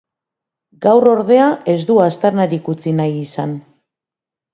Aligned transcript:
Gaur 0.85 1.09
ordea, 1.09 1.49
ez 1.73 1.75
du 1.89 1.97
aztarnarik 2.05 2.71
utzi 2.73 2.95
nahi 3.01 3.21
izan. 3.27 3.55